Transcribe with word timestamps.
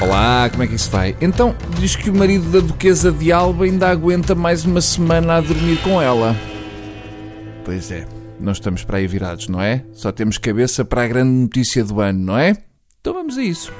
Olá, 0.00 0.48
como 0.50 0.62
é 0.62 0.66
que 0.66 0.74
isso 0.74 0.90
vai? 0.90 1.16
Então, 1.22 1.56
diz 1.80 1.96
que 1.96 2.10
o 2.10 2.14
marido 2.14 2.50
da 2.50 2.60
Duquesa 2.60 3.10
de 3.10 3.32
Alba 3.32 3.64
ainda 3.64 3.88
aguenta 3.88 4.34
mais 4.34 4.64
uma 4.64 4.80
semana 4.80 5.36
a 5.36 5.40
dormir 5.40 5.80
com 5.82 6.00
ela. 6.00 6.36
Pois 7.64 7.90
é, 7.90 8.06
nós 8.38 8.58
estamos 8.58 8.84
para 8.84 8.98
aí 8.98 9.06
virados, 9.06 9.48
não 9.48 9.60
é? 9.60 9.82
Só 9.92 10.12
temos 10.12 10.36
cabeça 10.36 10.84
para 10.84 11.02
a 11.02 11.08
grande 11.08 11.30
notícia 11.30 11.82
do 11.82 12.00
ano, 12.00 12.18
não 12.18 12.38
é? 12.38 12.54
Então 13.00 13.14
vamos 13.14 13.38
a 13.38 13.42
isso. 13.42 13.72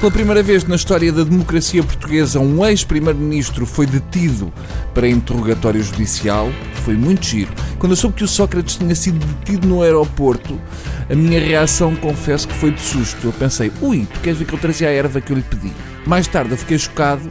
Pela 0.00 0.10
primeira 0.10 0.42
vez 0.42 0.64
na 0.64 0.74
história 0.74 1.12
da 1.12 1.22
democracia 1.22 1.82
portuguesa, 1.84 2.40
um 2.40 2.66
ex-primeiro-ministro 2.66 3.64
foi 3.64 3.86
detido 3.86 4.52
para 4.92 5.08
interrogatório 5.08 5.80
judicial. 5.80 6.50
Foi 6.84 6.96
muito 6.96 7.24
giro. 7.24 7.52
Quando 7.78 7.92
eu 7.92 7.96
soube 7.96 8.16
que 8.16 8.24
o 8.24 8.28
Sócrates 8.28 8.76
tinha 8.76 8.94
sido 8.94 9.24
detido 9.24 9.68
no 9.68 9.82
aeroporto, 9.82 10.60
a 11.08 11.14
minha 11.14 11.40
reação, 11.40 11.94
confesso 11.94 12.48
que 12.48 12.54
foi 12.54 12.72
de 12.72 12.80
susto. 12.80 13.28
Eu 13.28 13.32
pensei, 13.32 13.70
ui, 13.80 14.06
tu 14.12 14.20
queres 14.20 14.38
ver 14.38 14.44
que 14.46 14.54
eu 14.54 14.58
trazia 14.58 14.88
a 14.88 14.92
erva 14.92 15.20
que 15.20 15.32
eu 15.32 15.36
lhe 15.36 15.42
pedi? 15.42 15.72
Mais 16.04 16.26
tarde 16.26 16.50
eu 16.50 16.58
fiquei 16.58 16.78
chocado 16.78 17.28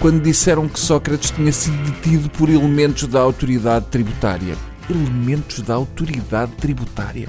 quando 0.00 0.20
disseram 0.20 0.68
que 0.68 0.80
Sócrates 0.80 1.30
tinha 1.30 1.52
sido 1.52 1.76
detido 1.90 2.28
por 2.30 2.48
elementos 2.48 3.06
da 3.06 3.20
autoridade 3.20 3.86
tributária. 3.86 4.56
Elementos 4.90 5.60
da 5.60 5.74
autoridade 5.74 6.52
tributária. 6.52 7.28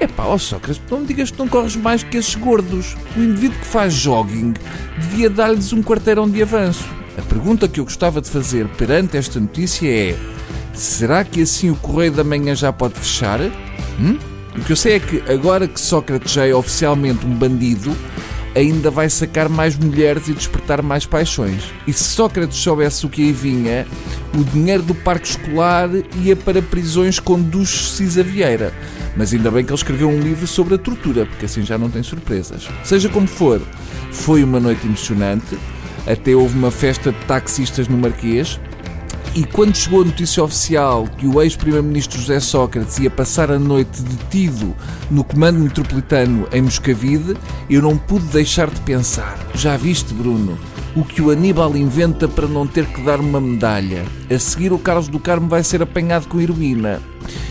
É 0.00 0.06
pá, 0.06 0.24
ó 0.24 0.38
Sócrates, 0.38 0.80
não 0.90 1.00
me 1.00 1.06
digas 1.06 1.30
que 1.30 1.38
não 1.38 1.48
corres 1.48 1.76
mais 1.76 2.02
que 2.02 2.16
esses 2.16 2.34
gordos. 2.34 2.96
O 3.16 3.20
indivíduo 3.20 3.58
que 3.58 3.66
faz 3.66 3.92
jogging 3.94 4.54
devia 4.98 5.28
dar-lhes 5.30 5.72
um 5.72 5.82
quarteirão 5.82 6.28
de 6.28 6.42
avanço. 6.42 6.84
A 7.16 7.22
pergunta 7.22 7.66
que 7.68 7.80
eu 7.80 7.84
gostava 7.84 8.20
de 8.20 8.30
fazer 8.30 8.68
perante 8.68 9.16
esta 9.16 9.40
notícia 9.40 9.88
é: 9.88 10.16
será 10.78 11.24
que 11.24 11.42
assim 11.42 11.70
o 11.70 11.76
Correio 11.76 12.12
da 12.12 12.24
Manhã 12.24 12.54
já 12.54 12.72
pode 12.72 12.94
fechar? 12.94 13.40
Hum? 14.00 14.16
O 14.56 14.60
que 14.60 14.72
eu 14.72 14.76
sei 14.76 14.94
é 14.94 15.00
que 15.00 15.22
agora 15.30 15.68
que 15.68 15.80
Sócrates 15.80 16.32
já 16.32 16.46
é 16.46 16.54
oficialmente 16.54 17.26
um 17.26 17.34
bandido, 17.34 17.94
ainda 18.54 18.90
vai 18.90 19.08
sacar 19.08 19.48
mais 19.48 19.76
mulheres 19.76 20.28
e 20.28 20.32
despertar 20.32 20.82
mais 20.82 21.06
paixões. 21.06 21.62
E 21.86 21.92
se 21.92 22.04
Sócrates 22.04 22.58
soubesse 22.58 23.06
o 23.06 23.08
que 23.08 23.22
aí 23.22 23.32
vinha, 23.32 23.86
o 24.36 24.42
dinheiro 24.44 24.82
do 24.82 24.94
parque 24.94 25.28
escolar 25.28 25.88
ia 26.22 26.34
para 26.34 26.60
prisões 26.62 27.20
com 27.20 27.40
Duches 27.40 27.92
Cisa 27.92 28.22
Vieira. 28.22 28.72
Mas 29.16 29.32
ainda 29.32 29.50
bem 29.50 29.64
que 29.64 29.70
ele 29.70 29.78
escreveu 29.78 30.08
um 30.08 30.20
livro 30.20 30.46
sobre 30.46 30.74
a 30.74 30.78
tortura, 30.78 31.26
porque 31.26 31.46
assim 31.46 31.62
já 31.62 31.76
não 31.76 31.90
tem 31.90 32.02
surpresas. 32.02 32.68
Seja 32.84 33.08
como 33.08 33.26
for, 33.26 33.60
foi 34.10 34.42
uma 34.42 34.60
noite 34.60 34.86
emocionante. 34.86 35.58
Até 36.06 36.34
houve 36.34 36.56
uma 36.58 36.70
festa 36.70 37.12
de 37.12 37.18
taxistas 37.26 37.86
no 37.86 37.98
Marquês. 37.98 38.58
E 39.34 39.44
quando 39.44 39.76
chegou 39.76 40.02
a 40.02 40.04
notícia 40.04 40.42
oficial 40.42 41.06
que 41.16 41.26
o 41.26 41.40
ex-primeiro-ministro 41.40 42.18
José 42.18 42.40
Sócrates 42.40 42.98
ia 42.98 43.10
passar 43.10 43.50
a 43.50 43.58
noite 43.58 44.02
detido 44.02 44.74
no 45.10 45.22
comando 45.22 45.60
metropolitano 45.60 46.48
em 46.52 46.62
Moscavide, 46.62 47.36
eu 47.70 47.82
não 47.82 47.96
pude 47.96 48.24
deixar 48.26 48.68
de 48.68 48.80
pensar. 48.80 49.38
Já 49.54 49.76
viste, 49.76 50.12
Bruno? 50.12 50.58
O 50.96 51.04
que 51.04 51.22
o 51.22 51.30
Aníbal 51.30 51.76
inventa 51.76 52.26
para 52.26 52.48
não 52.48 52.66
ter 52.66 52.86
que 52.86 53.02
dar 53.02 53.20
uma 53.20 53.40
medalha. 53.40 54.04
A 54.28 54.38
seguir, 54.38 54.72
o 54.72 54.78
Carlos 54.78 55.06
do 55.06 55.20
Carmo 55.20 55.48
vai 55.48 55.62
ser 55.62 55.82
apanhado 55.82 56.26
com 56.26 56.40
heroína. 56.40 57.00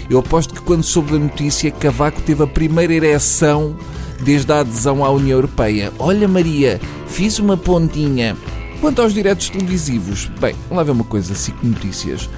Eu 0.10 0.20
aposto 0.20 0.54
que 0.54 0.62
quando 0.62 0.84
soube 0.84 1.12
da 1.12 1.20
notícia, 1.20 1.72
Cavaco 1.72 2.22
teve 2.22 2.44
a 2.44 2.48
primeira 2.48 2.94
ereção 2.94 3.78
desde 4.22 4.52
a 4.52 4.60
adesão 4.60 5.06
à 5.06 5.10
União 5.10 5.38
Europeia. 5.38 5.94
Olha, 6.00 6.28
Maria, 6.28 6.82
fiz 7.08 7.40
uma 7.40 7.56
pontinha. 7.56 8.36
Quanto 8.82 9.02
aos 9.02 9.14
diretos 9.14 9.50
televisivos, 9.50 10.30
bem, 10.40 10.56
lá 10.70 10.84
ver 10.84 10.92
uma 10.92 11.04
coisa, 11.04 11.34
SIC 11.34 11.56
Notícias. 11.64 12.30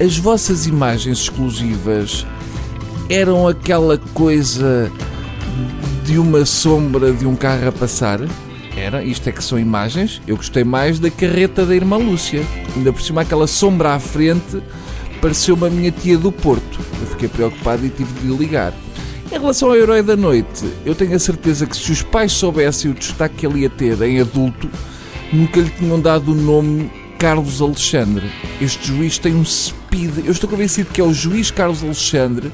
As 0.00 0.18
vossas 0.18 0.66
imagens 0.66 1.20
exclusivas 1.20 2.26
eram 3.08 3.46
aquela 3.46 3.96
coisa 4.12 4.90
de 6.04 6.18
uma 6.18 6.44
sombra 6.44 7.12
de 7.12 7.26
um 7.26 7.36
carro 7.36 7.68
a 7.68 7.72
passar? 7.72 8.20
Era, 8.76 9.02
isto 9.02 9.28
é 9.28 9.32
que 9.32 9.42
são 9.42 9.58
imagens. 9.58 10.20
Eu 10.26 10.36
gostei 10.36 10.64
mais 10.64 10.98
da 10.98 11.10
carreta 11.10 11.64
da 11.64 11.74
irmã 11.74 11.96
Lúcia. 11.96 12.42
Ainda 12.76 12.92
por 12.92 13.00
cima 13.00 13.22
aquela 13.22 13.46
sombra 13.46 13.94
à 13.94 13.98
frente 13.98 14.62
pareceu-me 15.20 15.66
a 15.66 15.70
minha 15.70 15.90
tia 15.90 16.18
do 16.18 16.30
Porto. 16.30 16.78
Eu 17.00 17.06
fiquei 17.06 17.28
preocupado 17.28 17.86
e 17.86 17.90
tive 17.90 18.12
de 18.20 18.28
ligar. 18.28 18.74
Em 19.30 19.38
relação 19.38 19.70
ao 19.70 19.76
Herói 19.76 20.02
da 20.02 20.14
Noite, 20.14 20.64
eu 20.84 20.94
tenho 20.94 21.16
a 21.16 21.18
certeza 21.18 21.66
que 21.66 21.76
se 21.76 21.90
os 21.90 22.02
pais 22.02 22.32
soubessem 22.32 22.90
o 22.90 22.94
destaque 22.94 23.36
que 23.36 23.46
ele 23.46 23.60
ia 23.60 23.70
ter 23.70 24.00
em 24.02 24.20
adulto, 24.20 24.68
nunca 25.36 25.60
lhe 25.60 25.70
tinham 25.70 26.00
dado 26.00 26.32
o 26.32 26.34
nome 26.34 26.90
Carlos 27.18 27.60
Alexandre. 27.60 28.30
Este 28.60 28.88
juiz 28.88 29.18
tem 29.18 29.34
um 29.34 29.44
speed. 29.44 30.24
Eu 30.24 30.32
estou 30.32 30.48
convencido 30.48 30.90
que 30.90 31.00
é 31.00 31.04
o 31.04 31.12
juiz 31.12 31.50
Carlos 31.50 31.82
Alexandre 31.82 32.50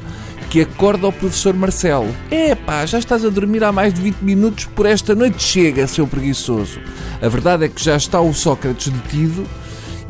que 0.50 0.60
acorda 0.60 1.06
ao 1.06 1.12
professor 1.12 1.54
Marcelo. 1.54 2.14
É 2.30 2.54
pá, 2.54 2.84
já 2.84 2.98
estás 2.98 3.24
a 3.24 3.30
dormir 3.30 3.64
há 3.64 3.72
mais 3.72 3.94
de 3.94 4.02
20 4.02 4.16
minutos, 4.16 4.64
por 4.66 4.84
esta 4.84 5.14
noite 5.14 5.42
chega, 5.42 5.86
seu 5.86 6.06
preguiçoso. 6.06 6.78
A 7.22 7.28
verdade 7.28 7.64
é 7.64 7.68
que 7.68 7.82
já 7.82 7.96
está 7.96 8.20
o 8.20 8.34
Sócrates 8.34 8.88
detido 8.88 9.46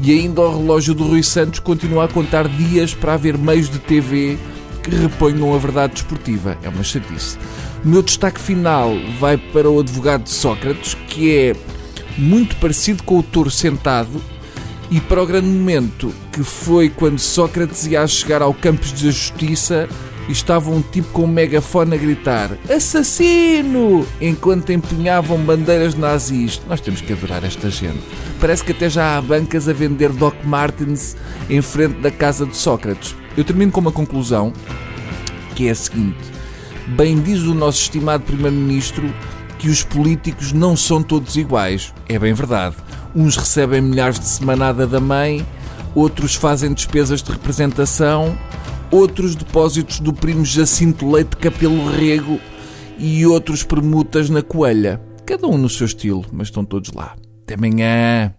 e 0.01 0.11
ainda 0.11 0.41
o 0.41 0.59
relógio 0.59 0.95
do 0.95 1.07
Rui 1.07 1.23
Santos 1.23 1.61
continua 1.61 2.07
a 2.07 2.09
contar 2.09 2.49
dias 2.49 2.93
para 2.93 3.15
haver 3.15 3.39
meios 3.39 3.71
de 3.71 3.79
TV 3.79 4.37
que 4.83 4.91
reponham 4.91 5.55
a 5.55 5.59
verdade 5.59 5.93
desportiva. 5.93 6.59
É 6.61 6.69
uma 6.69 6.83
chatice. 6.83 7.39
O 7.85 7.89
meu 7.89 8.03
destaque 8.03 8.41
final 8.41 8.91
vai 9.21 9.37
para 9.37 9.71
o 9.71 9.79
advogado 9.79 10.25
de 10.25 10.31
Sócrates, 10.31 10.95
que 11.07 11.37
é 11.37 11.57
muito 12.17 12.57
parecido 12.57 13.03
com 13.03 13.19
o 13.19 13.23
touro 13.23 13.51
sentado, 13.51 14.21
e 14.91 15.01
para 15.01 15.23
o 15.23 15.27
grande 15.27 15.49
momento 15.49 16.13
que 16.31 16.43
foi 16.43 16.91
quando 16.91 17.19
Sócrates 17.19 17.87
ia 17.87 18.07
chegar 18.07 18.43
ao 18.43 18.53
Campos 18.53 18.93
da 18.93 19.11
Justiça 19.11 19.89
e 20.29 20.33
estava 20.33 20.71
um 20.71 20.83
tipo 20.83 21.09
com 21.13 21.25
um 21.25 21.27
megafone 21.27 21.95
a 21.95 21.99
gritar 21.99 22.51
Assassino! 22.69 24.07
enquanto 24.21 24.71
empunhavam 24.71 25.39
bandeiras 25.39 25.95
nazis. 25.95 26.61
Nós 26.69 26.81
temos 26.81 27.01
que 27.01 27.13
adorar 27.13 27.43
esta 27.43 27.71
gente. 27.71 28.03
Parece 28.39 28.63
que 28.63 28.73
até 28.73 28.89
já 28.91 29.17
há 29.17 29.23
bancas 29.23 29.69
a 29.69 29.73
vender 29.73 30.11
Doc 30.11 30.35
Martens 30.45 31.17
em 31.49 31.63
frente 31.63 32.01
da 32.01 32.11
casa 32.11 32.47
de 32.47 32.57
Sócrates. 32.57 33.17
Eu 33.37 33.45
termino 33.45 33.73
com 33.73 33.81
uma 33.81 33.93
conclusão 33.93 34.53
que 35.55 35.69
é 35.69 35.71
a 35.71 35.75
seguinte: 35.75 36.19
bem 36.89 37.21
diz 37.21 37.41
o 37.43 37.55
nosso 37.55 37.81
estimado 37.81 38.25
Primeiro-Ministro 38.25 39.13
que 39.63 39.69
os 39.69 39.85
políticos 39.85 40.53
não 40.53 40.77
são 40.77 41.01
todos 41.05 41.37
iguais. 41.37 41.95
É 42.09 42.19
bem 42.19 42.35
verdade. 42.35 42.75
Uns 43.15 43.37
recebem 43.37 43.81
milhares 43.81 44.19
de 44.19 44.27
semanada 44.27 44.89
da 44.89 44.99
mãe, 44.99 45.47
outros 45.95 46.35
fazem 46.35 46.75
despesas 46.75 47.23
de 47.23 47.31
representação, 47.31 48.37
outros 48.91 49.37
depósitos 49.37 50.01
do 50.01 50.13
primo 50.13 50.45
Jacinto 50.45 51.09
Leite 51.09 51.37
Capelo 51.37 51.89
Rego 51.93 52.41
e 52.99 53.25
outros 53.25 53.63
permutas 53.63 54.29
na 54.29 54.43
coelha. 54.43 55.01
Cada 55.25 55.47
um 55.47 55.57
no 55.57 55.69
seu 55.69 55.87
estilo, 55.87 56.25
mas 56.33 56.49
estão 56.49 56.65
todos 56.65 56.93
lá. 56.93 57.15
Até 57.45 57.55
amanhã. 57.55 58.35